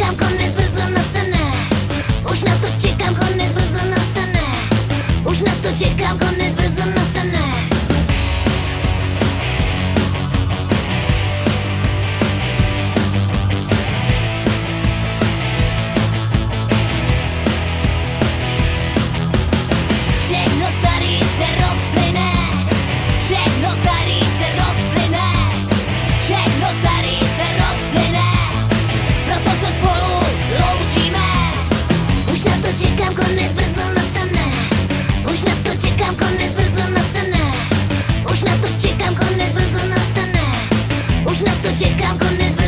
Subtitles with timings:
[0.00, 1.52] чекам, конец бързо настане.
[2.32, 4.46] Уж на то чекам, конец бързо настане.
[5.24, 7.39] Уж на то чекам, конец бързо настане.
[38.30, 40.44] Už na to čekám, konec brzo nastane.
[41.30, 42.59] Už na to čekám, konec brzo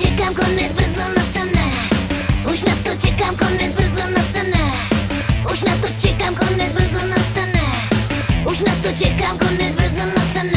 [0.00, 1.66] Čekám, konec brzo nastane.
[2.52, 4.64] Už na to čekám, konec brzo nastane.
[5.52, 7.64] Už na to čekám, konec brzo nastane.
[8.50, 10.49] Už na to čekám, konec brzo nastane